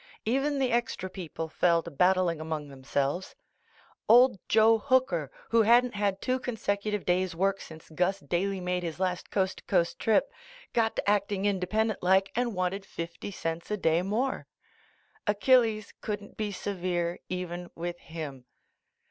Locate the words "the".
0.57-0.71